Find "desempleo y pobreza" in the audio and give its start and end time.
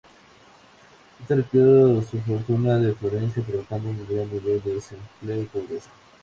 4.73-5.91